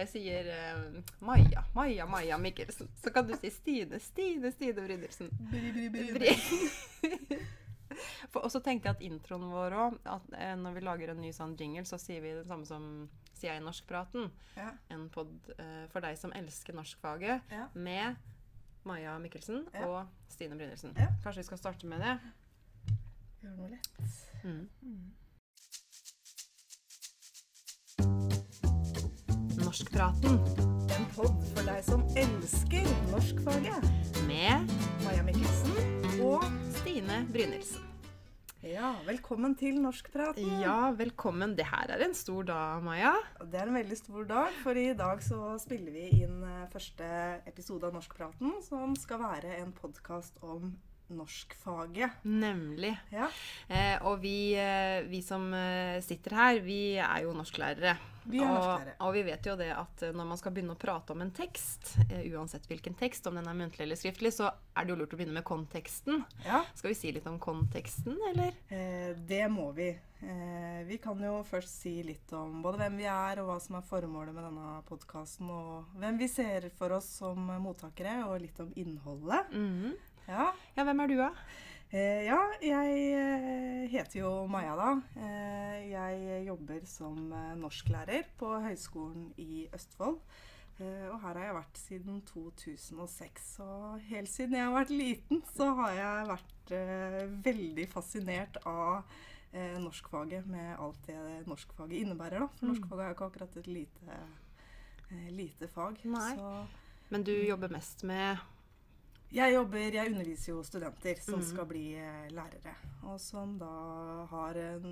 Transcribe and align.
jeg 0.00 0.08
sier 0.10 0.48
uh, 0.50 0.98
Maja, 1.24 1.62
Maja, 1.74 2.06
Maja 2.10 2.38
Mikkelsen, 2.40 2.88
så 3.02 3.10
kan 3.14 3.26
du 3.28 3.34
si 3.38 3.50
Stine, 3.54 3.98
Stine, 4.02 4.50
Stine 4.54 4.74
Brynildsen. 4.84 5.30
Og 8.34 8.48
så 8.50 8.58
tenkte 8.64 8.88
jeg 8.90 8.96
at 8.96 9.02
introen 9.06 9.44
vår 9.52 9.74
òg, 9.78 9.98
at 10.10 10.32
eh, 10.34 10.54
når 10.58 10.74
vi 10.74 10.82
lager 10.82 11.12
en 11.12 11.20
ny 11.22 11.30
sånn 11.36 11.52
jingle, 11.58 11.84
så 11.86 11.98
sier 12.02 12.22
vi 12.24 12.32
det 12.34 12.46
samme 12.48 12.66
som 12.66 12.86
sier 13.34 13.52
jeg 13.52 13.62
i 13.62 13.64
Norskpraten. 13.64 14.30
Ja. 14.58 14.72
En 14.94 15.06
pod 15.14 15.30
eh, 15.54 15.84
for 15.92 16.02
deg 16.04 16.18
som 16.18 16.32
elsker 16.34 16.74
norskfaget, 16.74 17.52
Ja. 17.54 17.68
med 17.74 18.16
Maja 18.84 19.14
Mikkelsen 19.22 19.62
Ja. 19.72 19.86
og 19.86 20.32
Stine 20.32 20.58
Brynildsen. 20.58 20.96
Kanskje 21.22 21.42
vi 21.44 21.46
skal 21.52 21.60
starte 21.62 21.86
med 21.86 22.02
det? 22.02 22.16
Gjør 23.44 23.54
noe 23.60 23.70
lett. 23.76 23.90
Mm. 24.44 24.66
Norskpraten 29.74 30.36
En 30.94 31.06
pod 31.16 31.40
for 31.50 31.66
deg 31.66 31.80
som 31.82 32.04
elsker 32.14 32.84
norskfaget. 33.10 33.86
med 34.28 34.70
Maja 35.02 35.24
Mikkelsen. 35.26 35.72
og 36.22 36.44
Stine 36.76 37.16
Brynildsen. 37.34 37.82
Ja, 38.62 38.92
velkommen 39.02 39.56
til 39.58 39.80
Norskpraten. 39.82 40.60
Ja, 40.62 40.92
velkommen. 40.94 41.56
Det 41.58 41.66
her 41.66 41.90
er 41.90 42.04
en 42.06 42.14
stor 42.14 42.46
dag, 42.46 42.84
Maja. 42.86 43.16
Det 43.42 43.58
er 43.58 43.66
en 43.66 43.74
veldig 43.74 43.98
stor 43.98 44.22
dag, 44.22 44.54
for 44.62 44.78
i 44.78 44.94
dag 44.94 45.18
så 45.26 45.58
spiller 45.58 45.90
vi 45.90 46.22
inn 46.22 46.44
eh, 46.44 46.70
første 46.70 47.10
episode 47.50 47.90
av 47.90 47.98
Norskpraten, 47.98 48.54
som 48.62 48.94
skal 48.94 49.24
være 49.26 49.58
en 49.58 49.74
podkast 49.74 50.38
om 50.40 50.76
norskfaget. 51.10 52.10
Nemlig. 52.24 52.94
Ja, 53.12 53.28
Eh, 53.68 53.98
og 54.06 54.20
vi, 54.20 54.54
eh, 54.54 55.02
vi 55.08 55.22
som 55.22 55.52
eh, 55.54 56.00
sitter 56.04 56.30
her, 56.36 56.58
vi 56.60 56.96
er 57.00 57.22
jo 57.24 57.32
norsklærere. 57.32 57.96
Vi 58.26 58.38
er 58.40 58.44
og, 58.46 58.54
norsklærere. 58.54 58.94
og 59.00 59.12
vi 59.14 59.22
vet 59.22 59.46
jo 59.46 59.54
det 59.56 59.70
at 59.72 60.02
eh, 60.02 60.12
når 60.16 60.26
man 60.28 60.38
skal 60.40 60.52
begynne 60.52 60.74
å 60.76 60.80
prate 60.80 61.12
om 61.12 61.20
en 61.24 61.30
tekst, 61.34 61.94
eh, 62.10 62.24
uansett 62.32 62.66
hvilken 62.68 62.94
tekst, 62.96 63.26
om 63.26 63.34
den 63.36 63.48
er 63.48 63.56
muntlig 63.56 63.84
eller 63.86 63.96
skriftlig, 64.00 64.32
så 64.36 64.50
er 64.76 64.84
det 64.84 64.94
jo 64.94 64.98
lurt 65.00 65.12
å 65.16 65.16
begynne 65.20 65.34
med 65.38 65.44
konteksten. 65.48 66.22
ja 66.44 66.62
Skal 66.74 66.92
vi 66.92 66.98
si 66.98 67.12
litt 67.12 67.26
om 67.26 67.38
konteksten, 67.38 68.16
eller? 68.30 68.52
eh, 68.68 69.14
det 69.16 69.48
må 69.52 69.72
vi. 69.76 69.88
Eh, 70.24 70.84
vi 70.88 70.98
kan 70.98 71.20
jo 71.20 71.42
først 71.44 71.80
si 71.82 71.98
litt 72.02 72.32
om 72.32 72.62
både 72.64 72.78
hvem 72.84 72.96
vi 73.00 73.04
er, 73.10 73.40
og 73.42 73.48
hva 73.50 73.60
som 73.60 73.76
er 73.80 73.88
formålet 73.88 74.32
med 74.36 74.44
denne 74.44 74.80
podkasten, 74.88 75.50
og 75.50 75.84
hvem 76.00 76.18
vi 76.20 76.28
ser 76.28 76.70
for 76.78 76.92
oss 76.96 77.08
som 77.20 77.48
mottakere, 77.60 78.22
og 78.28 78.40
litt 78.44 78.60
om 78.60 78.72
innholdet. 78.76 79.50
Mhm. 79.52 79.94
Ja, 80.28 80.50
Ja, 80.76 80.84
hvem 80.84 81.00
er 81.04 81.10
du, 81.10 81.16
da? 81.20 81.28
Eh, 81.94 82.24
ja, 82.26 82.38
jeg 82.64 82.94
eh, 83.14 83.84
heter 83.92 84.18
jo 84.24 84.30
Maja, 84.50 84.72
da. 84.78 84.88
Eh, 85.20 85.90
jeg 85.92 86.46
jobber 86.48 86.80
som 86.90 87.28
eh, 87.32 87.52
norsklærer 87.60 88.24
på 88.40 88.48
Høgskolen 88.64 89.28
i 89.38 89.66
Østfold. 89.76 90.16
Eh, 90.80 91.04
og 91.12 91.20
her 91.22 91.36
har 91.38 91.44
jeg 91.44 91.54
vært 91.60 91.78
siden 91.78 92.16
2006. 92.32 93.50
Og 93.62 94.00
helt 94.08 94.32
siden 94.32 94.56
jeg 94.58 94.66
har 94.66 94.74
vært 94.74 94.90
liten, 94.96 95.44
så 95.54 95.68
har 95.78 95.92
jeg 96.00 96.26
vært 96.32 96.74
veldig 97.44 97.84
fascinert 97.92 98.56
av 98.66 99.04
eh, 99.52 99.76
norskfaget 99.84 100.48
med 100.50 100.72
alt 100.82 101.06
det 101.06 101.44
norskfaget 101.46 102.00
innebærer. 102.00 102.42
Da. 102.42 102.48
For 102.56 102.66
Mm. 102.66 102.72
norskfaget 102.72 103.04
er 103.04 103.12
jo 103.12 103.14
ikke 103.18 103.28
akkurat 103.30 103.56
et 103.62 103.70
lite, 103.70 104.18
lite 105.30 105.68
fag. 105.70 106.00
Nei. 106.10 106.32
Så 106.40 106.66
Men 107.12 107.22
du 107.22 107.30
jobber 107.36 107.68
mest 107.70 108.02
med 108.02 108.40
jeg 109.34 109.54
jobber, 109.54 109.96
jeg 109.98 110.12
underviser 110.12 110.52
jo 110.52 110.62
studenter 110.66 111.20
som 111.22 111.40
mm. 111.40 111.46
skal 111.48 111.66
bli 111.70 111.84
eh, 111.98 112.28
lærere. 112.34 112.74
Og 113.10 113.18
som 113.20 113.56
da 113.60 113.72
har 114.30 114.58
eh, 114.60 114.86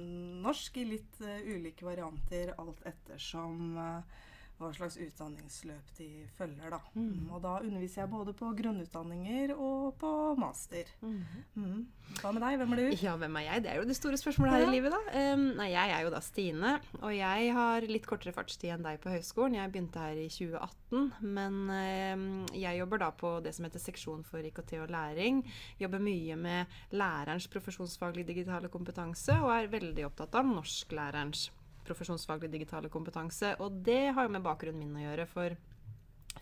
norsk 0.44 0.80
i 0.82 0.86
litt 0.88 1.20
eh, 1.24 1.46
ulike 1.54 1.86
varianter 1.86 2.54
alt 2.58 2.82
ettersom 2.88 3.78
eh, 3.78 4.20
hva 4.62 4.70
slags 4.76 4.96
utdanningsløp 5.02 5.90
de 5.98 6.08
følger, 6.38 6.70
da. 6.72 6.78
Mm. 6.94 7.28
Og 7.32 7.42
da 7.44 7.56
underviser 7.60 8.02
jeg 8.02 8.10
både 8.12 8.32
på 8.38 8.50
grunnutdanninger 8.58 9.52
og 9.56 9.92
på 10.00 10.12
master. 10.40 10.88
Mhm. 11.02 11.86
Hva 12.20 12.32
med 12.34 12.42
deg? 12.44 12.58
Hvem 12.60 12.72
er 12.74 12.76
du? 12.82 12.96
Ja, 13.00 13.14
hvem 13.16 13.36
er 13.40 13.44
jeg? 13.46 13.62
Det 13.64 13.70
er 13.72 13.78
jo 13.80 13.86
det 13.88 13.96
store 13.96 14.18
spørsmålet 14.20 14.52
her 14.52 14.60
Ja. 14.64 14.68
i 14.68 14.74
livet, 14.74 14.92
da. 14.92 15.32
Um, 15.32 15.44
nei, 15.56 15.68
jeg 15.72 15.90
er 15.96 16.02
jo 16.04 16.10
da 16.12 16.20
Stine, 16.20 16.72
og 17.00 17.14
jeg 17.16 17.52
har 17.56 17.80
litt 17.88 18.06
kortere 18.06 18.34
fartstid 18.36 18.70
enn 18.74 18.82
deg 18.84 19.00
på 19.00 19.08
høyskolen. 19.14 19.54
Jeg 19.56 19.72
begynte 19.72 20.02
her 20.02 20.18
i 20.20 20.28
2018, 20.28 21.12
men 21.22 21.56
um, 21.72 22.46
jeg 22.52 22.78
jobber 22.82 22.98
da 22.98 23.10
på 23.16 23.32
det 23.42 23.54
som 23.56 23.64
heter 23.64 23.80
seksjon 23.80 24.24
for 24.28 24.44
IKT 24.44 24.74
og 24.82 24.90
læring. 24.92 25.40
Jobber 25.80 25.98
mye 26.04 26.36
med 26.36 26.66
lærerens 26.92 27.48
profesjonsfaglige 27.48 28.26
digitale 28.34 28.68
kompetanse, 28.68 29.32
og 29.40 29.50
er 29.56 29.72
veldig 29.72 30.04
opptatt 30.10 30.34
av 30.34 30.44
norsklærerens 30.52 31.48
profesjonsfaglige 31.84 32.52
digitale 32.58 32.88
kompetanse. 32.92 33.54
Og 33.60 33.82
det 33.84 34.12
har 34.14 34.24
jo 34.28 34.32
med 34.36 34.42
bakgrunnen 34.46 34.78
min 34.82 34.96
å 35.00 35.06
gjøre, 35.10 35.26
for 35.28 35.56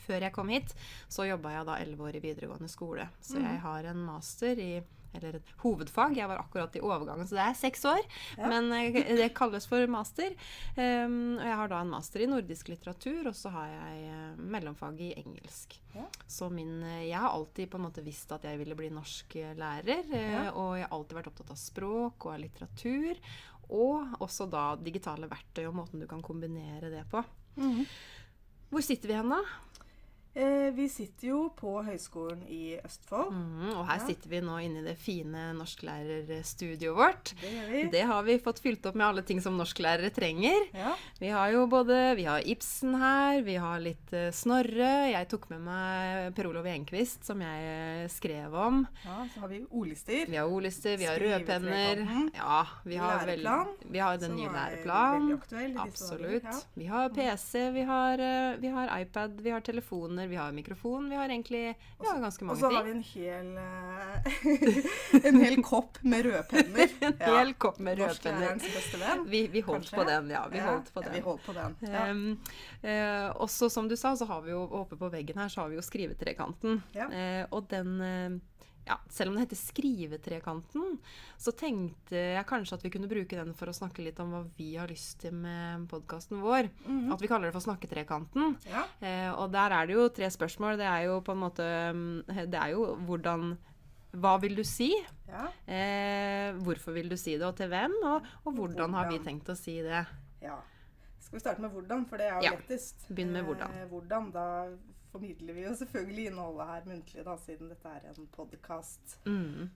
før 0.06 0.20
jeg 0.28 0.32
kom 0.32 0.48
hit, 0.48 0.72
så 1.08 1.26
jobba 1.28 1.50
jeg 1.56 1.66
da 1.66 1.76
elleve 1.82 2.08
år 2.08 2.16
i 2.16 2.24
videregående 2.28 2.68
skole. 2.70 3.08
Så 3.20 3.36
Mhm. 3.38 3.44
jeg 3.50 3.60
har 3.60 3.84
en 3.84 4.04
master 4.06 4.58
i 4.58 4.72
eller 5.12 5.34
et 5.40 5.48
hovedfag. 5.58 6.14
Jeg 6.16 6.28
var 6.28 6.38
akkurat 6.38 6.76
i 6.76 6.80
overgangen, 6.80 7.26
så 7.26 7.30
det 7.34 7.42
er 7.42 7.54
seks 7.58 7.82
år. 7.84 7.98
Ja. 8.38 8.46
Men 8.46 8.70
eh, 8.72 8.92
det 9.16 9.34
kalles 9.34 9.66
for 9.66 9.84
master. 9.90 10.30
Um, 10.76 11.36
og 11.36 11.42
jeg 11.48 11.56
har 11.56 11.68
da 11.68 11.80
en 11.80 11.90
master 11.90 12.20
i 12.22 12.26
nordisk 12.30 12.68
litteratur, 12.68 13.26
og 13.26 13.34
så 13.34 13.50
har 13.50 13.66
jeg 13.66 14.04
eh, 14.06 14.36
mellomfag 14.38 15.00
i 15.00 15.14
engelsk. 15.18 15.80
Ja. 15.96 16.04
Så 16.28 16.48
min 16.48 16.80
eh, 16.84 17.08
Jeg 17.08 17.18
har 17.18 17.30
alltid 17.34 17.68
på 17.72 17.80
en 17.80 17.88
måte 17.88 18.04
visst 18.06 18.30
at 18.30 18.44
jeg 18.46 18.56
ville 18.62 18.76
bli 18.78 18.88
norsk 18.94 19.34
lærer. 19.58 20.04
Ja. 20.14 20.52
Og 20.54 20.76
jeg 20.78 20.86
har 20.86 20.94
alltid 20.94 21.18
vært 21.18 21.26
opptatt 21.32 21.50
av 21.50 21.56
språk 21.58 22.26
og 22.26 22.32
av 22.36 22.38
litteratur. 22.44 23.16
Og 23.70 24.22
også 24.22 24.48
da 24.50 24.74
digitale 24.82 25.28
verktøy 25.30 25.66
og 25.68 25.76
måten 25.78 26.02
du 26.02 26.08
kan 26.10 26.22
kombinere 26.24 26.90
det 26.92 27.04
på. 27.10 27.22
Mhm. 27.56 27.84
Hvor 28.70 28.84
sitter 28.86 29.10
vi 29.10 29.18
hen, 29.18 29.32
da? 29.34 29.40
Eh, 30.32 30.70
vi 30.70 30.84
sitter 30.88 31.26
jo 31.32 31.38
på 31.58 31.72
Høgskolen 31.82 32.44
i 32.48 32.76
Østfold. 32.86 33.32
Mm, 33.34 33.70
og 33.74 33.86
her 33.88 33.98
Ja. 33.98 34.06
sitter 34.06 34.28
vi 34.30 34.40
nå 34.40 34.58
inne 34.62 34.78
i 34.78 34.84
det 34.86 34.96
fine 34.96 35.52
norsklærerstudioet 35.58 36.94
vårt. 36.96 37.32
Det 37.40 37.50
vi. 37.70 37.82
Det 37.90 38.02
har 38.06 38.22
vi 38.22 38.36
fått 38.38 38.60
fylt 38.62 38.86
opp 38.86 38.94
med 38.94 39.06
alle 39.08 39.22
ting 39.26 39.40
som 39.42 39.56
norsklærere 39.58 40.10
trenger. 40.14 40.68
Ja. 40.72 40.94
Vi 41.18 41.28
har 41.34 41.50
jo 41.50 41.66
både 41.66 42.14
Vi 42.16 42.24
har 42.24 42.40
Ibsen 42.46 42.94
her, 42.98 43.42
vi 43.42 43.56
har 43.56 43.80
litt 43.80 44.12
eh, 44.12 44.30
Snorre. 44.30 45.10
Jeg 45.10 45.28
tok 45.28 45.48
med 45.50 45.60
meg 45.66 46.34
Per 46.36 46.46
Olov 46.46 46.66
Enquist, 46.66 47.24
som 47.26 47.40
jeg 47.40 48.04
eh, 48.04 48.08
skrev 48.08 48.54
om. 48.54 48.86
ja, 49.04 49.26
så 49.34 49.40
har 49.40 49.48
vi 49.48 49.64
ordlister. 49.70 50.26
Vi 50.30 50.36
har 50.36 50.46
ordlister, 50.46 50.96
vi 50.96 51.04
har 51.10 51.18
rødpenner. 51.18 52.30
Ja, 52.36 52.66
vi 52.84 52.96
har, 52.96 53.26
vel, 53.26 53.42
Læreplan, 53.42 53.74
vi 53.90 53.98
har 53.98 54.16
den 54.16 54.36
nye 54.36 54.48
læreplanen. 54.54 55.34
aktuell 55.40 55.76
Absolutt. 55.78 56.44
ja. 56.44 56.60
Vi 56.76 56.86
har 56.86 57.08
PC, 57.10 57.70
vi 57.74 57.82
har, 57.82 58.18
eh, 58.20 58.56
vi 58.60 58.68
har 58.68 58.94
iPad, 59.00 59.40
vi 59.40 59.50
har 59.50 59.60
telefoner, 59.60 60.19
vi 60.26 60.36
har 60.36 60.52
mikrofon. 60.52 61.08
Vi 61.10 61.16
har 61.16 61.28
egentlig 61.28 61.62
vi 62.00 62.06
har 62.06 62.20
ganske 62.20 62.44
Og 62.44 62.58
så 62.58 62.70
har 62.72 62.84
vi 62.84 62.90
en 62.90 63.02
hel, 63.02 63.50
uh, 63.56 65.24
en 65.30 65.40
hel 65.40 65.62
kopp 65.62 66.00
med 66.02 66.26
rødpenner. 66.26 66.96
En 67.10 67.20
hel 67.20 67.54
kopp 67.54 67.78
med 67.78 67.98
rødpenner. 67.98 68.58
Vi, 69.26 69.46
vi 69.52 69.60
holdt 69.60 69.90
på 69.94 70.04
den, 70.04 70.30
ja. 70.30 70.46
Vi 70.52 70.58
Ja, 70.58 70.70
holdt 70.72 70.92
på 70.94 71.02
ja, 71.02 71.06
den. 71.08 71.14
vi 71.14 71.20
holdt 71.20 71.46
på 71.46 71.52
den. 71.56 71.76
Ja. 71.80 72.10
Um, 72.10 72.38
uh, 72.84 73.42
også 73.42 73.70
som 73.70 73.88
du 73.88 73.96
sa, 73.96 74.16
så 74.16 74.24
har 74.28 74.42
vi 74.42 74.50
jo 74.52 74.62
oppe 74.80 74.96
på 75.00 75.08
veggen 75.12 75.38
her 75.38 75.48
så 75.48 75.64
har 75.64 75.68
vi 75.72 75.78
jo 75.78 75.84
skrivetrekanten. 75.84 76.82
Ja. 76.96 77.08
Eh, 77.12 77.46
og 77.50 77.68
den 77.70 78.00
eh, 78.00 78.38
ja, 78.86 78.96
Selv 79.08 79.30
om 79.30 79.36
det 79.36 79.44
heter 79.48 79.56
Skrivetrekanten, 79.60 80.98
så 81.38 81.52
tenkte 81.56 82.16
jeg 82.16 82.46
kanskje 82.48 82.74
at 82.78 82.82
vi 82.84 82.90
kunne 82.90 83.08
bruke 83.10 83.36
den 83.38 83.52
for 83.54 83.70
å 83.70 83.74
snakke 83.76 84.02
litt 84.02 84.18
om 84.22 84.32
hva 84.34 84.40
vi 84.56 84.72
har 84.76 84.88
lyst 84.90 85.20
til 85.22 85.32
med 85.36 85.86
podkasten 85.90 86.40
vår. 86.42 86.70
Mhm. 86.86 87.12
At 87.14 87.20
vi 87.22 87.28
kaller 87.30 87.50
det 87.50 87.54
for 87.54 87.64
Snakketrekanten. 87.66 88.56
ja. 88.66 88.84
Eh, 89.00 89.30
og 89.34 89.52
der 89.52 89.70
er 89.72 89.86
det 89.86 89.94
jo 89.94 90.08
tre 90.08 90.26
spørsmål. 90.30 90.76
Det 90.80 90.86
er 90.86 91.04
jo 91.06 91.20
på 91.20 91.32
en 91.32 91.38
måte 91.44 91.66
mm, 91.94 92.24
Det 92.50 92.54
er 92.60 92.70
jo 92.74 92.96
hvordan 93.06 93.56
Hva 94.12 94.40
vil 94.40 94.56
du 94.56 94.64
si? 94.64 94.90
ja. 95.28 95.46
Eh, 95.70 96.52
hvorfor 96.58 96.92
vil 96.92 97.08
du 97.08 97.16
si 97.16 97.36
det, 97.38 97.46
og 97.46 97.54
til 97.56 97.68
hvem? 97.70 97.92
Og, 98.02 98.22
og 98.44 98.54
hvordan 98.56 98.92
har 98.94 99.08
vi 99.10 99.18
tenkt 99.22 99.48
å 99.48 99.54
si 99.56 99.80
det? 99.82 100.04
ja. 100.42 100.56
Skal 101.20 101.36
vi 101.36 101.40
starte 101.44 101.60
med 101.62 101.70
hvordan, 101.70 102.06
for 102.08 102.16
det 102.18 102.26
er 102.26 102.40
jo 102.40 102.42
Ja, 102.42 102.50
lettest. 102.56 103.04
begynn 103.14 103.30
med 103.30 103.44
hvordan. 103.44 103.70
Eh, 103.70 103.86
hvordan, 103.86 104.32
Da 104.32 104.66
formidler 105.12 105.54
vi 105.56 105.64
jo 105.64 105.72
selvfølgelig 105.74 106.26
innholdet 106.30 106.66
her 106.70 106.84
muntlig, 106.88 107.24
da, 107.26 107.34
siden 107.42 107.70
dette 107.72 107.92
er 107.96 108.04
en 108.10 108.26
podkast. 108.34 109.16
Mm. 109.26 109.70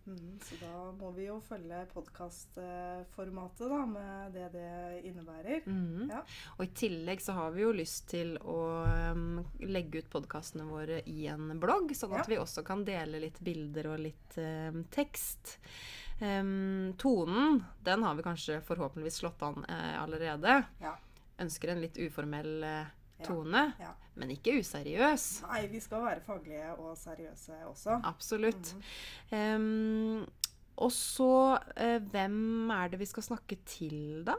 så 0.46 0.58
da 0.60 0.72
må 0.98 1.10
vi 1.16 1.26
jo 1.26 1.40
følge 1.44 1.80
podkastformatet, 1.94 3.66
da, 3.70 3.80
med 3.86 4.32
det 4.36 4.48
det 4.54 5.00
innebærer. 5.10 5.66
Mm. 5.66 6.10
Ja. 6.12 6.22
Og 6.58 6.64
i 6.66 6.70
tillegg 6.76 7.22
så 7.24 7.32
har 7.38 7.50
vi 7.56 7.64
jo 7.64 7.72
lyst 7.74 8.08
til 8.12 8.36
å 8.38 8.60
um, 9.14 9.42
legge 9.64 10.02
ut 10.04 10.10
podkastene 10.12 10.66
våre 10.68 11.00
i 11.10 11.26
en 11.32 11.54
blogg, 11.60 11.94
sånn 11.96 12.14
at 12.14 12.24
Ja. 12.24 12.30
vi 12.34 12.40
også 12.42 12.64
kan 12.66 12.84
dele 12.86 13.20
litt 13.26 13.40
bilder 13.44 13.90
og 13.94 13.98
litt 14.06 14.38
um, 14.38 14.84
tekst. 14.94 15.58
Um, 16.20 16.94
tonen, 16.96 17.64
den 17.84 18.02
har 18.06 18.14
vi 18.14 18.22
kanskje 18.22 18.60
forhåpentligvis 18.62 19.16
slått 19.22 19.42
an 19.42 19.64
eh, 19.68 19.96
allerede. 20.02 20.60
Ja. 20.80 20.94
Ønsker 21.42 21.72
en 21.72 21.80
litt 21.82 21.98
uformell 21.98 22.62
eh. 22.62 22.92
Tone, 23.22 23.74
Ja. 23.80 23.92
men 24.16 24.30
ikke 24.30 24.58
useriøs. 24.60 25.42
Nei, 25.46 25.66
vi 25.66 25.80
skal 25.80 26.02
være 26.04 26.20
faglige 26.20 26.72
og 26.78 26.96
seriøse 26.98 27.52
også. 27.66 28.00
Absolutt. 28.04 28.74
Mm. 29.30 29.38
Um, 29.38 30.26
og 30.76 30.90
så, 30.92 31.58
eh, 31.76 31.98
hvem 32.02 32.70
er 32.70 32.88
det 32.88 32.98
vi 32.98 33.04
skal 33.06 33.22
snakke 33.22 33.56
til, 33.66 34.24
da? 34.26 34.34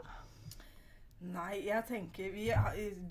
Nei, 1.16 1.62
jeg 1.64 1.80
tenker 1.88 2.28
vi, 2.28 2.50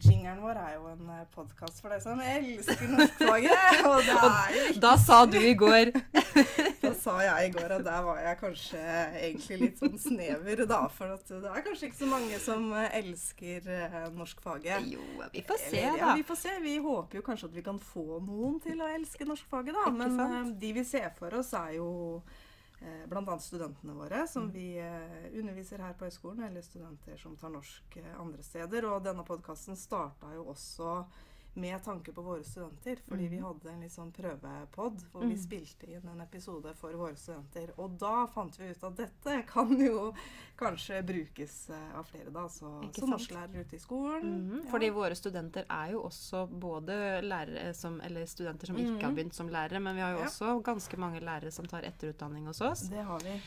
Jingeren 0.05 0.37
vår 0.43 0.59
er 0.61 0.75
jo 0.75 0.91
en 0.91 1.07
podkast 1.33 1.79
for 1.81 1.89
deg 1.89 2.03
som 2.03 2.19
elsker 2.21 2.91
norskfaget. 2.91 3.79
Og 3.89 3.97
det 4.05 4.17
er 4.19 4.53
jo 4.53 4.75
Da 4.83 4.91
sa 5.01 5.23
du 5.25 5.39
i 5.41 5.55
går 5.57 5.89
Da 6.85 6.91
sa 6.93 7.15
jeg 7.25 7.49
i 7.49 7.51
går 7.55 7.73
og 7.79 7.83
der 7.87 8.05
var 8.05 8.21
jeg 8.21 8.37
kanskje 8.43 8.79
egentlig 9.17 9.57
litt 9.63 9.81
sånn 9.81 9.97
snever, 9.97 10.61
da. 10.69 10.83
For 10.93 11.15
at 11.15 11.25
det 11.33 11.49
er 11.49 11.65
kanskje 11.65 11.89
ikke 11.89 12.01
så 12.03 12.09
mange 12.11 12.39
som 12.43 12.67
elsker 12.77 13.69
eh, 13.73 13.95
norskfaget. 14.13 14.85
Jo, 14.93 15.01
vi 15.33 15.41
får 15.49 15.63
se, 15.63 15.81
Eller, 15.81 16.01
da. 16.03 16.13
Vi 16.19 16.25
får 16.29 16.39
se. 16.43 16.55
Vi 16.61 16.75
håper 16.85 17.19
jo 17.19 17.25
kanskje 17.25 17.49
at 17.49 17.57
vi 17.57 17.65
kan 17.65 17.81
få 17.81 18.19
noen 18.21 18.59
til 18.61 18.85
å 18.85 18.89
elske 18.99 19.25
norskfaget, 19.25 19.73
da. 19.81 19.89
Men 19.97 20.19
eh, 20.27 20.51
de 20.61 20.75
vi 20.77 20.85
ser 20.85 21.09
for 21.17 21.33
oss, 21.41 21.55
er 21.57 21.79
jo 21.79 21.89
eh, 22.21 22.43
Bl.a. 23.07 23.37
studentene 23.39 23.93
våre, 23.93 24.23
Mm. 24.25 24.27
som 24.27 24.51
vi 24.51 24.77
eh, 24.77 25.29
underviser 25.39 25.79
her 25.79 25.93
på 25.93 26.05
høyskolen, 26.05 26.43
eller 26.43 26.61
studenter 26.61 27.17
som 27.17 27.35
tar 27.37 27.49
norsk 27.49 27.97
eh, 27.97 28.19
andre 28.19 28.43
steder. 28.43 28.85
Og 28.85 29.03
denne 29.03 29.23
podkasten 29.23 29.75
starta 29.75 30.33
jo 30.35 30.43
også 30.51 31.05
med 31.55 31.81
tanke 31.83 32.11
på 32.13 32.21
våre 32.21 32.43
studenter, 32.43 32.97
fordi 33.07 33.27
vi 33.29 33.37
hadde 33.39 33.69
en 33.71 33.79
litt 33.81 33.91
sånn 33.93 34.11
prøvepod 34.11 35.03
hvor 35.11 35.21
vi 35.23 35.35
Mm. 35.35 35.39
spilte 35.43 35.87
inn 35.87 36.07
en 36.11 36.21
episode 36.21 36.73
for 36.75 36.91
våre 36.93 37.15
studenter. 37.15 37.71
Og 37.79 37.97
da 37.97 38.25
fant 38.27 38.57
vi 38.59 38.69
ut 38.71 38.83
at 38.83 38.95
dette 38.95 39.45
kan 39.47 39.69
jo 39.79 40.13
kanskje 40.57 41.01
brukes 41.05 41.69
eh, 41.69 41.97
av 41.97 42.03
flere, 42.03 42.29
da. 42.31 42.47
Så, 42.49 42.93
som 42.93 43.09
norsklærer 43.09 43.61
ute 43.63 43.75
i 43.75 43.79
skolen. 43.79 44.23
Mhm, 44.49 44.65
ja. 44.65 44.71
Fordi 44.71 44.89
våre 44.91 45.15
studenter 45.15 45.65
er 45.69 45.91
jo 45.93 46.03
også 46.03 46.47
både 46.49 47.21
lærere 47.23 47.73
som, 47.73 48.01
eller 48.01 48.25
studenter 48.25 48.67
som 48.67 48.75
ikke 48.77 49.01
har 49.01 49.11
Mhm. 49.11 49.15
begynt 49.15 49.33
som 49.33 49.47
lærere, 49.49 49.79
men 49.81 49.95
vi 49.95 50.01
har 50.01 50.11
jo 50.11 50.19
Ja. 50.19 50.25
også 50.25 50.61
ganske 50.63 50.97
mange 50.97 51.19
lærere 51.21 51.51
som 51.51 51.65
tar 51.65 51.81
etterutdanning 51.83 52.45
hos 52.47 52.61
oss. 52.61 52.81
Det 52.89 53.03
har 53.03 53.19
vi. 53.19 53.41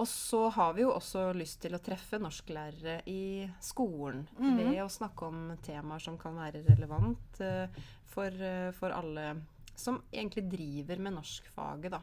Og 0.00 0.08
så 0.08 0.46
har 0.54 0.72
vi 0.76 0.84
jo 0.86 0.94
også 0.94 1.26
lyst 1.36 1.60
til 1.60 1.76
å 1.76 1.82
treffe 1.84 2.18
norsklærere 2.22 3.00
i 3.10 3.44
skolen 3.60 4.24
mm. 4.38 4.54
ved 4.56 4.78
å 4.84 4.90
snakke 4.92 5.28
om 5.28 5.42
temaer 5.64 6.00
som 6.00 6.16
kan 6.20 6.38
være 6.40 6.62
relevant 6.70 7.42
uh, 7.44 7.82
for, 8.08 8.32
uh, 8.32 8.70
for 8.76 8.96
alle 8.96 9.34
som 9.80 10.00
egentlig 10.12 10.46
driver 10.50 11.00
med 11.00 11.18
norskfaget, 11.18 11.92
da. 11.92 12.00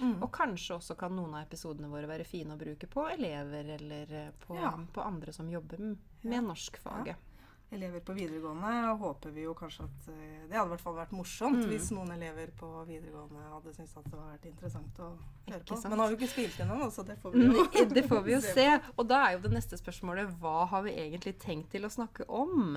Mm. 0.00 0.16
Og 0.24 0.30
kanskje 0.34 0.76
også 0.78 0.96
kan 0.98 1.12
noen 1.14 1.36
av 1.36 1.44
episodene 1.44 1.90
våre 1.92 2.08
være 2.10 2.26
fine 2.26 2.54
å 2.54 2.58
bruke 2.60 2.88
på 2.90 3.04
elever 3.12 3.74
eller 3.76 4.14
eh, 4.18 4.30
på, 4.46 4.56
Ja. 4.58 4.72
på 4.94 5.04
andre 5.04 5.34
som 5.36 5.50
jobber 5.50 5.78
Ja. 5.78 6.30
med 6.30 6.48
norskfaget. 6.48 7.28
Elever 7.72 8.02
på 8.04 8.12
videregående 8.12 8.72
håper 9.00 9.30
vi 9.32 9.46
jo 9.46 9.54
kanskje 9.56 9.86
at 9.86 10.08
eh, 10.12 10.42
Det 10.50 10.58
hadde 10.58 10.66
i 10.68 10.72
hvert 10.74 10.82
fall 10.84 10.96
vært 10.98 11.14
morsomt 11.16 11.62
Mm. 11.62 11.68
hvis 11.70 11.86
noen 11.96 12.10
elever 12.12 12.50
på 12.58 12.68
videregående 12.88 13.44
hadde 13.48 13.72
syntes 13.76 13.96
at 13.96 14.04
det 14.04 14.12
hadde 14.18 14.32
vært 14.34 14.48
interessant 14.50 14.98
å 15.00 15.08
høre 15.48 15.62
på. 15.70 15.78
Men 15.88 16.02
har 16.02 16.10
jo 16.12 16.18
ikke 16.18 16.28
spilt 16.34 16.58
inn 16.60 16.74
ennå, 16.74 16.90
så 16.92 17.04
det 17.08 17.16
får 17.22 17.32
vi 17.32 17.46
jo 17.46 17.86
Det 17.96 18.04
får 18.10 18.20
vi 18.26 18.34
jo 18.34 18.42
se. 18.58 18.66
Og 18.96 19.08
da 19.08 19.22
er 19.28 19.38
jo 19.38 19.44
det 19.46 19.54
neste 19.56 19.80
spørsmålet 19.80 20.36
hva 20.42 20.66
har 20.68 20.84
vi 20.84 20.92
egentlig 21.06 21.38
tenkt 21.40 21.72
til 21.72 21.88
å 21.88 21.92
snakke 21.92 22.28
om? 22.28 22.76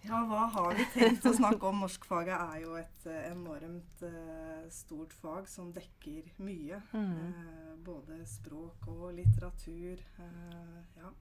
Ja, 0.00 0.22
hva 0.24 0.46
har 0.54 0.72
vi 0.78 0.86
tenkt 0.94 1.26
å 1.28 1.34
snakke 1.36 1.66
om? 1.68 1.82
Norskfaget 1.84 2.32
er 2.32 2.60
jo 2.62 2.76
et 2.80 3.02
eh, 3.04 3.26
enormt 3.34 4.00
uh, 4.08 4.64
stort 4.72 5.12
fag 5.12 5.44
som 5.52 5.68
dekker 5.76 6.30
mye. 6.40 6.78
Mm. 6.96 7.10
Uh, 7.18 7.74
både 7.84 8.22
språk 8.24 8.88
og 8.88 9.10
litteratur. 9.18 10.00
Uh, 10.16 10.80
ja. 10.96 11.12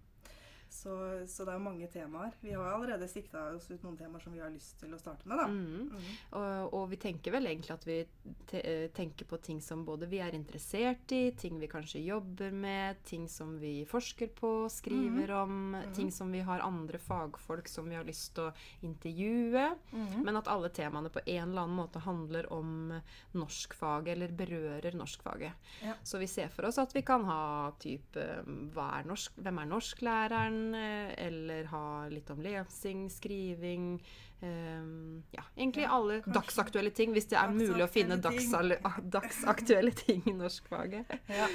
Så, 0.70 0.94
så 1.28 1.46
det 1.48 1.56
er 1.56 1.64
mange 1.64 1.88
temaer. 1.92 2.36
Vi 2.44 2.54
har 2.54 2.72
allerede 2.72 3.08
sikta 3.10 3.48
oss 3.56 3.70
ut 3.72 3.82
noen 3.84 3.98
temaer 3.98 4.22
som 4.22 4.34
vi 4.36 4.42
har 4.44 4.52
lyst 4.54 4.78
til 4.80 4.94
å 4.94 5.00
starte 5.02 5.28
med. 5.30 5.42
da. 5.42 5.48
Mm. 5.50 5.90
Mm. 5.90 6.10
Og, 6.38 6.76
og 6.78 6.86
vi 6.92 7.00
tenker 7.02 7.34
vel 7.34 7.50
egentlig 7.50 7.74
at 7.74 7.88
vi 7.90 7.98
te 8.50 8.62
eh, 8.62 8.86
tenker 8.94 9.26
på 9.30 9.40
ting 9.44 9.62
som 9.66 9.82
både 9.88 10.08
vi 10.10 10.22
er 10.24 10.38
interessert 10.38 11.12
i, 11.16 11.32
ting 11.38 11.58
vi 11.60 11.70
kanskje 11.72 12.04
jobber 12.06 12.54
med, 12.54 13.02
ting 13.08 13.26
som 13.32 13.56
vi 13.62 13.82
forsker 13.90 14.32
på, 14.38 14.52
skriver 14.72 15.34
om, 15.40 15.78
ting 15.96 16.12
som 16.14 16.32
vi 16.32 16.44
har 16.46 16.64
andre 16.66 17.02
fagfolk 17.02 17.70
som 17.70 17.90
vi 17.90 17.98
har 17.98 18.08
lyst 18.08 18.36
til 18.38 18.50
å 18.50 18.54
intervjue. 18.86 19.66
Mhm. 19.92 20.24
Men 20.26 20.40
at 20.40 20.52
alle 20.52 20.70
temaene 20.74 21.10
på 21.14 21.24
en 21.26 21.50
eller 21.50 21.66
annen 21.66 21.80
måte 21.80 22.04
handler 22.06 22.52
om 22.54 22.94
norskfaget, 23.34 24.14
eller 24.14 24.38
berører 24.38 24.96
norskfaget. 24.98 25.74
Ja. 25.86 25.98
Så 26.04 26.22
vi 26.22 26.30
ser 26.30 26.54
for 26.54 26.70
oss 26.70 26.78
at 26.82 26.94
vi 26.96 27.04
kan 27.06 27.26
ha 27.26 27.72
type 27.82 28.28
hva 28.74 28.90
er 29.00 29.10
norsk, 29.10 29.38
Hvem 29.40 29.60
er 29.62 29.68
norsklæreren? 29.70 30.59
Eh, 30.76 31.14
Eller 31.28 31.66
ha 31.72 32.08
litt 32.12 32.30
om 32.34 32.42
lesing, 32.42 33.08
skriving 33.10 34.02
um, 34.42 35.24
Ja, 35.36 35.44
egentlig 35.58 35.84
Ja, 35.86 35.96
alle 35.98 36.22
kanskje. 36.22 36.34
dagsaktuelle 36.40 36.92
ting, 36.96 37.14
hvis 37.14 37.28
det 37.30 37.38
er 37.42 37.50
mulig 37.54 37.84
å 37.86 37.90
finne 37.90 38.18
ting. 38.22 38.40
dagsal- 38.40 38.80
dagsaktuelle 39.10 39.92
ting 39.96 40.24
i 40.26 40.34
norskfaget. 40.34 41.06
Ja. 41.30 41.48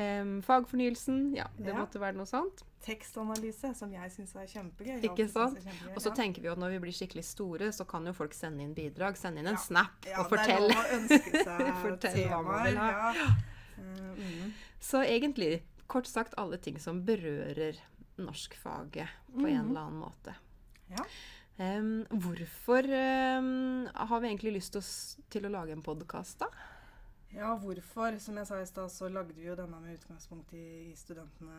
Um, 0.00 0.36
fagfornyelsen, 0.46 1.34
ja, 1.36 1.48
det 1.58 1.72
Ja. 1.74 1.78
måtte 1.80 1.98
være 2.00 2.14
noe 2.16 2.24
sånt. 2.26 2.62
Tekstanalyse, 2.80 3.74
som 3.76 3.90
jeg 3.92 4.10
syns 4.14 4.34
er 4.36 4.46
kjempegøy. 4.46 5.02
Ikke 5.04 5.26
sant? 5.28 5.58
kjempegøy, 5.58 5.96
Og 5.96 6.00
så 6.00 6.08
ja. 6.08 6.14
tenker 6.14 6.40
vi 6.42 6.48
at 6.48 6.58
når 6.58 6.70
vi 6.70 6.78
blir 6.86 6.92
skikkelig 6.96 7.24
store, 7.24 7.68
så 7.72 7.84
kan 7.86 8.06
jo 8.06 8.12
folk 8.16 8.32
sende 8.32 8.62
inn 8.62 8.72
bidrag. 8.74 9.16
Sende 9.18 9.40
inn 9.40 9.46
en 9.50 9.54
Ja. 9.54 9.58
snap 9.58 10.06
og 10.16 10.30
fortelle. 10.30 10.72
Fortell 11.82 12.28
hva 12.30 12.42
man 12.44 12.64
vil 12.64 12.76
ha. 12.78 13.14
Eh, 13.80 14.14
mm. 14.16 14.52
Så 14.80 15.00
egentlig, 15.04 15.62
kort 15.88 16.06
sagt, 16.06 16.34
alle 16.36 16.58
ting 16.58 16.78
som 16.78 17.02
berører 17.04 17.76
norskfaget 18.26 19.08
på 19.32 19.46
en 19.46 19.56
Mhm. 19.64 19.70
eller 19.70 19.80
annen 19.80 20.00
måte. 20.00 20.34
Ja. 20.90 21.04
Um, 21.60 22.06
hvorfor 22.10 22.84
um, 22.88 23.86
har 23.94 24.20
vi 24.20 24.28
egentlig 24.28 24.52
lyst 24.54 24.72
til 24.72 24.80
å, 24.80 25.24
til 25.30 25.46
å 25.46 25.50
lage 25.52 25.72
en 25.72 25.82
podkast, 25.82 26.38
da? 26.40 26.46
Ja, 27.34 27.52
hvorfor? 27.62 28.16
Som 28.20 28.36
jeg 28.40 28.46
sa 28.48 28.58
i 28.60 28.66
stad, 28.66 28.90
så 28.90 29.08
lagde 29.12 29.34
vi 29.36 29.44
jo 29.46 29.54
denne 29.58 29.78
med 29.80 29.94
utgangspunkt 29.98 30.52
i 30.58 30.92
studentene, 30.98 31.58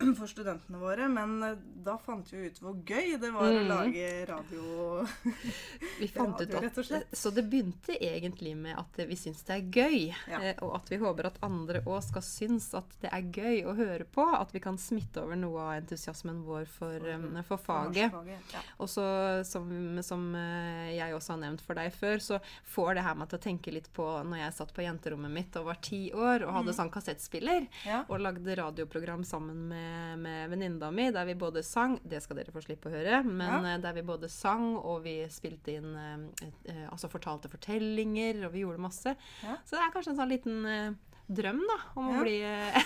for 0.18 0.26
studentene 0.30 0.80
våre. 0.82 1.06
Men 1.12 1.36
eh, 1.46 1.56
da 1.86 1.94
fant 2.02 2.32
vi 2.32 2.46
ut 2.48 2.58
hvor 2.62 2.74
gøy 2.88 3.16
det 3.22 3.30
var 3.34 3.46
å 3.46 3.52
Mhm. 3.52 3.68
lage 3.70 4.08
radio. 4.28 5.06
Vi 6.00 6.08
fant 6.10 6.40
Radio, 6.40 6.58
ut 6.66 6.78
at, 6.78 7.06
Så 7.14 7.30
det 7.34 7.44
begynte 7.50 7.94
egentlig 8.02 8.56
med 8.58 8.74
at 8.78 8.96
vi 9.06 9.14
syns 9.18 9.42
det 9.46 9.54
er 9.54 9.68
gøy. 9.70 9.98
Ja. 10.30 10.40
eh, 10.42 10.56
Og 10.62 10.74
at 10.80 10.88
vi 10.90 10.98
håper 10.98 11.26
at 11.28 11.38
andre 11.46 11.82
òg 11.86 12.00
skal 12.02 12.22
synes 12.26 12.66
at 12.74 12.96
det 13.02 13.10
er 13.12 13.22
gøy 13.34 13.62
å 13.70 13.74
høre 13.78 14.04
på. 14.04 14.24
At 14.34 14.50
vi 14.54 14.60
kan 14.64 14.78
smitte 14.78 15.22
over 15.22 15.36
noe 15.38 15.60
av 15.62 15.76
entusiasmen 15.82 16.42
vår 16.46 16.66
for, 16.66 16.98
for, 16.98 17.42
for 17.52 17.62
faget. 17.68 18.12
Ja. 18.52 18.62
Og 18.82 18.90
så, 18.90 19.04
som, 19.46 19.70
som 20.02 20.26
eh, 20.34 20.96
jeg 20.96 21.14
også 21.14 21.36
har 21.36 21.42
nevnt 21.44 21.62
for 21.62 21.78
deg 21.78 21.92
før, 21.94 22.18
så 22.22 22.40
får 22.74 22.94
det 22.98 23.06
her 23.06 23.14
meg 23.22 23.30
til 23.30 23.38
å 23.38 23.44
tenke 23.46 23.72
litt 23.74 23.90
på 23.94 24.08
når 24.26 24.42
jeg 24.46 24.56
satt 24.58 24.74
på 24.74 24.82
jenterommet 25.12 25.32
mitt 25.32 25.56
og 25.60 25.66
var 25.66 25.78
ti 25.84 26.12
år 26.14 26.44
og 26.46 26.52
hadde 26.56 26.72
sånn 26.76 26.90
kassettspiller. 26.92 27.66
Ja. 27.86 28.02
Og 28.08 28.20
lagde 28.20 28.56
radioprogram 28.58 29.24
sammen 29.24 29.68
med, 29.68 30.18
med 30.24 30.50
venninna 30.50 30.90
mi, 30.92 31.10
der 31.12 31.24
vi 31.28 31.34
både 31.34 31.62
sang 31.62 31.98
Det 32.02 32.22
skal 32.22 32.36
dere 32.40 32.52
få 32.52 32.62
slippe 32.64 32.88
å 32.88 32.92
høre. 32.94 33.22
Men 33.24 33.64
Ja. 33.64 33.74
eh, 33.74 33.78
der 33.80 33.92
vi 33.92 34.02
både 34.02 34.28
sang, 34.30 34.76
og 34.76 35.02
vi 35.04 35.26
spilte 35.30 35.72
inn 35.76 35.94
eh, 35.96 36.48
eh, 36.72 36.88
Altså 36.90 37.08
fortalte 37.10 37.48
fortellinger, 37.48 38.44
og 38.46 38.52
vi 38.52 38.64
gjorde 38.64 38.78
masse. 38.82 39.16
Ja. 39.42 39.56
Så 39.64 39.76
det 39.76 39.82
er 39.86 39.92
kanskje 39.94 40.10
en 40.14 40.20
sånn 40.22 40.32
liten 40.32 40.98
drøm, 41.34 41.60
da, 41.68 41.78
om 41.98 42.10
å 42.12 42.22
bli 42.22 42.38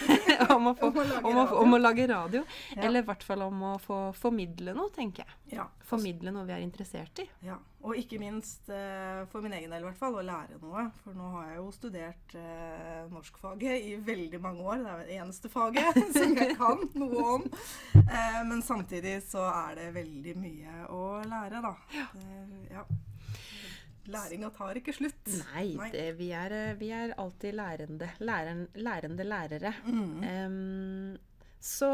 om, 0.56 0.70
å 0.70 0.74
få, 0.78 0.90
Om 0.90 1.00
å 1.00 1.06
lage 1.06 1.30
om, 1.30 1.40
å, 1.42 1.46
om 1.62 1.76
å 1.76 1.80
lage 1.80 2.06
radio. 2.10 2.42
Ja. 2.74 2.86
Eller 2.86 3.04
i 3.04 3.08
hvert 3.08 3.24
fall 3.26 3.46
om 3.46 3.62
å 3.72 3.76
få 3.82 4.00
formidle 4.16 4.74
noe, 4.76 4.92
tenker 4.94 5.24
jeg. 5.24 5.38
Ja. 5.58 5.66
Formidle 5.86 6.32
noe 6.34 6.46
vi 6.48 6.54
er 6.56 6.64
interessert 6.64 7.20
i. 7.22 7.26
Ja, 7.46 7.56
og 7.86 7.98
ikke 8.00 8.18
minst 8.18 8.70
eh, 8.72 9.22
for 9.30 9.44
min 9.44 9.54
egen 9.54 9.70
del 9.70 9.84
i 9.84 9.86
hvert 9.86 9.98
fall, 10.00 10.16
å 10.18 10.24
lære 10.26 10.58
noe. 10.62 10.88
For 11.04 11.14
nå 11.14 11.30
har 11.36 11.52
jeg 11.52 11.60
jo 11.60 11.66
studert 11.76 12.36
eh, 12.40 13.02
norskfaget 13.12 13.90
i 13.90 13.96
veldig 14.08 14.40
mange 14.42 14.66
år. 14.66 14.82
Det 14.82 14.92
er 14.94 15.04
det 15.10 15.18
eneste 15.20 15.52
faget 15.52 16.00
som 16.16 16.34
jeg 16.34 16.56
kan 16.58 16.82
noe 16.98 17.26
om. 17.36 17.48
Eh, 18.02 18.40
men 18.48 18.64
samtidig 18.66 19.20
så 19.28 19.46
er 19.52 19.78
det 19.78 19.90
veldig 20.00 20.38
mye 20.42 20.78
å 20.90 21.04
lære, 21.26 21.62
da. 21.62 21.76
Det, 22.16 22.64
ja. 22.74 22.86
Læringa 24.12 24.50
tar 24.56 24.78
ikke 24.78 24.94
slutt. 24.96 25.22
Nei, 25.52 25.68
Nei. 25.78 25.90
Det, 25.92 26.04
vi, 26.18 26.30
er, 26.36 26.54
eh, 26.54 26.74
vi 26.80 26.90
er 26.94 27.14
alltid 27.18 27.56
lærende. 27.58 28.10
Læren, 28.20 28.66
lærende 28.74 29.24
lærere. 29.26 29.72
Mm. 29.86 30.22
Em, 30.24 31.16
så 31.60 31.88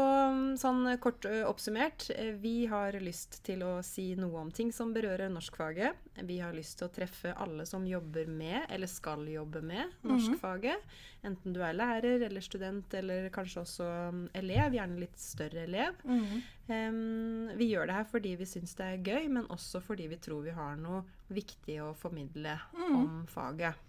sånn 0.59 0.85
kort 1.01 1.25
oppsummert, 1.25 2.09
eh, 2.15 2.33
vi 2.37 2.65
har 2.69 2.93
lyst 3.01 3.39
til 3.45 3.63
å 3.65 3.77
si 3.85 4.11
noe 4.19 4.41
om 4.41 4.51
ting 4.51 4.71
som 4.75 4.91
berører 4.93 5.31
norskfaget. 5.33 5.95
Vi 6.27 6.37
har 6.43 6.53
lyst 6.53 6.77
til 6.77 6.89
å 6.89 6.93
treffe 6.93 7.31
alle 7.33 7.65
som 7.65 7.87
jobber 7.87 8.27
med, 8.29 8.67
eller 8.69 8.91
skal 8.91 9.25
jobbe 9.31 9.63
med, 9.65 9.95
norskfaget. 10.05 10.83
Enten 11.23 11.55
du 11.55 11.61
er 11.63 11.73
lærer 11.73 12.25
eller 12.27 12.43
student, 12.43 12.93
eller 12.93 13.29
kanskje 13.33 13.63
også 13.63 13.87
mm, 14.13 14.25
elev. 14.43 14.75
Gjerne 14.77 14.99
litt 15.01 15.17
større 15.19 15.63
elev. 15.63 16.03
Mm. 16.03 16.43
Um, 16.67 17.49
vi 17.57 17.71
gjør 17.71 17.89
det 17.89 17.97
her 17.97 18.05
fordi 18.11 18.35
vi 18.39 18.47
syns 18.47 18.75
det 18.79 18.91
er 18.91 19.07
gøy, 19.07 19.31
men 19.39 19.49
også 19.51 19.81
fordi 19.83 20.11
vi 20.11 20.19
tror 20.21 20.43
vi 20.45 20.53
har 20.55 20.77
noe 20.79 21.01
viktig 21.33 21.79
å 21.83 21.93
formidle 21.97 22.59
om 22.91 23.23
faget. 23.31 23.79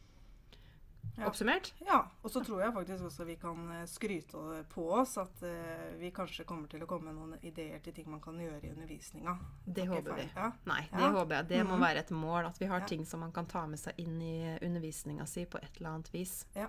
Ja. 1.17 1.29
Oppsummert? 1.29 1.73
Ja, 1.87 2.01
og 2.25 2.31
så 2.31 2.41
tror 2.45 2.61
jeg 2.65 2.73
faktisk 2.75 3.05
også 3.07 3.25
vi 3.29 3.37
kan 3.39 3.71
eh, 3.71 3.85
skryte 3.87 4.65
på 4.73 4.87
oss 4.99 5.13
at 5.23 5.43
uh, 5.47 5.93
vi 6.01 6.11
kanskje 6.11 6.45
kommer 6.45 6.67
til 6.69 6.83
å 6.83 6.89
komme 6.91 7.13
med 7.13 7.15
noen 7.15 7.39
ideer 7.47 7.79
til 7.85 7.93
ting 7.95 8.09
man 8.11 8.21
kan 8.21 8.35
gjøre 8.43 8.59
i 8.67 8.73
undervisninga. 8.73 9.37
Det 9.65 9.87
håper 9.87 10.11
feil. 10.11 10.25
vi. 10.25 10.29
Ja. 10.35 10.49
Nei, 10.67 10.81
det 10.91 11.01
Ja. 11.05 11.13
håper 11.13 11.35
jeg. 11.37 11.49
Det 11.49 11.63
må 11.69 11.77
Mhm. 11.77 11.85
være 11.87 11.99
et 12.03 12.11
mål. 12.11 12.47
At 12.47 12.59
vi 12.59 12.67
har 12.67 12.81
ting 12.81 13.05
som 13.07 13.21
man 13.21 13.33
kan 13.33 13.47
ta 13.47 13.65
med 13.67 13.79
seg 13.79 13.95
inn 13.99 14.21
i 14.21 14.59
undervisninga 14.61 15.27
si 15.27 15.45
på 15.47 15.63
et 15.63 15.77
eller 15.79 15.91
annet 15.91 16.11
vis. 16.13 16.47
Ja. 16.57 16.69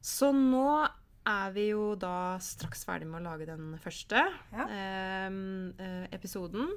Så 0.00 0.32
nå 0.34 0.88
er 1.26 1.50
vi 1.52 1.68
jo 1.70 1.94
da 1.96 2.38
straks 2.38 2.84
ferdig 2.84 3.06
med 3.06 3.20
å 3.22 3.30
lage 3.30 3.46
den 3.46 3.78
første 3.78 4.28
eh, 4.52 5.26
eh, 5.26 6.06
episoden. 6.12 6.68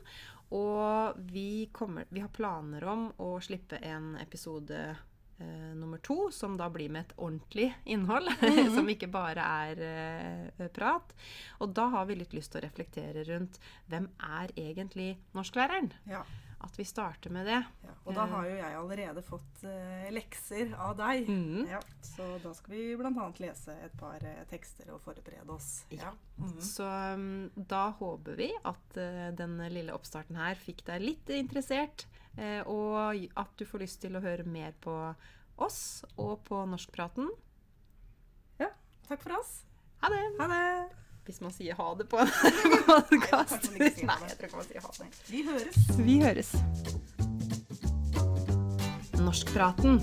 Og 0.51 1.15
vi, 1.31 1.69
kommer, 1.71 2.05
vi 2.09 2.19
har 2.21 2.29
planer 2.29 2.83
om 2.83 3.13
å 3.19 3.39
slippe 3.43 3.77
en 3.83 4.17
episode 4.19 4.97
eh, 5.41 5.71
nummer 5.77 6.01
to, 6.05 6.29
som 6.31 6.55
da 6.59 6.69
blir 6.71 6.91
med 6.93 7.07
et 7.07 7.17
ordentlig 7.17 7.71
innhold. 7.85 8.29
som 8.75 8.89
ikke 8.93 9.09
bare 9.11 9.47
er 9.65 9.83
eh, 9.87 10.69
prat. 10.73 11.15
Og 11.61 11.73
da 11.75 11.89
har 11.95 12.07
vi 12.09 12.19
litt 12.21 12.37
lyst 12.37 12.53
til 12.53 12.61
å 12.61 12.67
reflektere 12.67 13.25
rundt 13.31 13.59
hvem 13.91 14.07
er 14.41 14.53
egentlig 14.59 15.15
norsklæreren? 15.35 15.91
Ja. 16.09 16.23
At 16.61 16.77
vi 16.77 16.85
starter 16.85 17.33
med 17.33 17.47
det. 17.49 17.57
Ja, 17.81 17.93
og 18.05 18.13
da 18.13 18.27
har 18.29 18.45
jo 18.45 18.53
jeg 18.53 18.75
allerede 18.77 19.23
fått 19.25 19.63
eh, 19.65 20.09
lekser 20.13 20.75
av 20.77 20.93
deg. 20.99 21.25
Mhm. 21.29 21.65
Ja, 21.71 21.79
så 22.05 22.27
da 22.43 22.53
skal 22.53 22.75
vi 22.75 22.83
bl.a. 22.99 23.27
lese 23.41 23.77
et 23.87 23.95
par 23.97 24.21
eh, 24.21 24.43
tekster 24.51 24.91
og 24.93 25.01
forberede 25.01 25.49
oss. 25.55 25.71
Ja. 25.89 26.13
Mhm. 26.37 26.59
Så 26.61 26.85
um, 26.85 27.49
da 27.55 27.87
håper 27.97 28.37
vi 28.37 28.51
at 28.61 28.97
uh, 29.01 29.29
den 29.37 29.57
lille 29.73 29.95
oppstarten 29.97 30.37
her 30.37 30.59
fikk 30.59 30.85
deg 30.85 31.01
litt 31.01 31.33
interessert, 31.33 32.05
eh, 32.05 32.20
og 32.65 33.25
at 33.37 33.51
du 33.59 33.65
får 33.67 33.79
lyst 33.83 34.01
til 34.01 34.15
å 34.15 34.21
høre 34.23 34.43
mer 34.47 34.71
på 34.81 34.93
oss 35.61 36.03
og 36.17 36.39
på 36.47 36.61
Norskpraten. 36.65 37.27
ja. 38.59 38.69
Takk 39.09 39.21
for 39.25 39.35
oss. 39.39 39.51
Ha 40.01 40.09
det! 40.09 40.21
Ha 40.39 40.47
det. 40.47 40.63
Hvis 41.27 41.41
man 41.43 41.51
sier 41.53 41.75
ha 41.77 41.89
det 41.99 42.07
på 42.09 42.17
en 42.17 42.31
podkast. 42.87 43.67
ha 43.75 43.77
Nei, 43.77 43.89
jeg 43.91 44.37
tror 44.39 44.47
ikke 44.47 44.57
man 44.57 44.65
sier 44.69 44.81
ha 44.81 44.91
det. 44.97 45.09
Vi 45.29 45.43
høres. 45.45 45.77
Vi 45.99 46.15
høres. 46.23 46.53
Norskpraten 49.21 49.99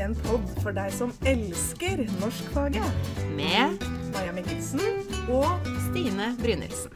En 0.00 0.14
pod 0.22 0.44
for 0.62 0.72
deg 0.76 0.92
som 0.94 1.10
elsker 1.28 2.04
norskfaget. 2.20 3.10
med 3.36 3.82
Maja 4.14 4.32
Mikkelsen 4.36 5.02
og 5.32 5.66
Stine 5.90 6.30
Brynildsen. 6.40 6.94